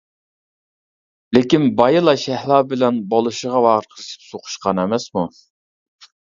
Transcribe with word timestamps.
لېكىن 1.37 1.67
بايىلا 1.81 2.15
شەھلا 2.23 2.59
بىلەن 2.73 2.99
بولۇشىغا 3.13 3.63
ۋارقىرىشىپ 3.69 4.27
سوقۇشقان 4.33 4.85
ئەمەسمۇ. 4.87 5.29